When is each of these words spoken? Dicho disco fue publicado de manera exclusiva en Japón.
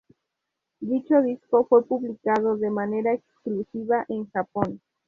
Dicho 0.79 1.21
disco 1.21 1.67
fue 1.69 1.85
publicado 1.85 2.57
de 2.57 2.71
manera 2.71 3.13
exclusiva 3.13 4.03
en 4.09 4.25
Japón. 4.31 4.81